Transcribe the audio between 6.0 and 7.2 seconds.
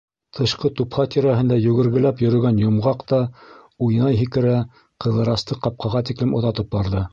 тиклем оҙатып барҙы.